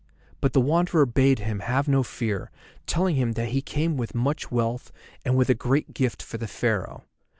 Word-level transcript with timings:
But 0.39 0.53
the 0.53 0.61
Wanderer 0.61 1.05
bade 1.05 1.37
him 1.37 1.59
have 1.59 1.87
no 1.87 2.01
fear, 2.01 2.49
telling 2.87 3.17
him 3.17 3.33
that 3.33 3.49
he 3.49 3.61
came 3.61 3.97
with 3.97 4.15
much 4.15 4.49
wealth 4.51 4.91
and 5.23 5.37
with 5.37 5.47
a 5.49 5.53
great 5.53 5.93
gift 5.93 6.23
for 6.23 6.39
the 6.39 6.47
Pharaoh. 6.47 7.03